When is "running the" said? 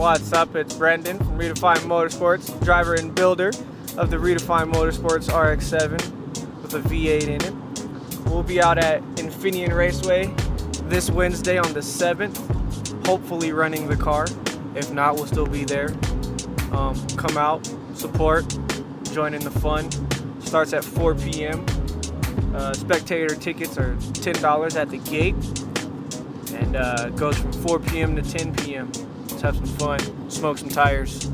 13.52-13.96